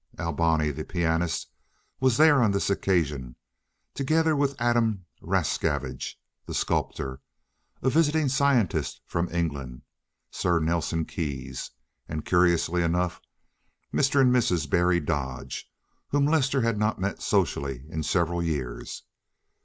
Alboni, 0.17 0.71
the 0.71 0.83
pianist, 0.83 1.51
was 1.99 2.17
there 2.17 2.41
on 2.41 2.49
this 2.49 2.71
occasion, 2.71 3.35
together 3.93 4.35
with 4.35 4.59
Adam 4.59 5.05
Rascavage, 5.21 6.19
the 6.47 6.55
sculptor, 6.55 7.21
a 7.83 7.89
visiting 7.91 8.27
scientist 8.27 8.99
from 9.05 9.29
England, 9.29 9.83
Sir 10.31 10.59
Nelson 10.59 11.05
Keyes, 11.05 11.69
and, 12.09 12.25
curiously 12.25 12.81
enough, 12.81 13.21
Mr. 13.93 14.19
and 14.19 14.33
Mrs. 14.33 14.67
Berry 14.67 14.99
Dodge, 14.99 15.69
whom 16.07 16.25
Lester 16.25 16.61
had 16.61 16.79
not 16.79 16.99
met 16.99 17.21
socially 17.21 17.85
in 17.87 18.01
several 18.01 18.41
years. 18.41 19.03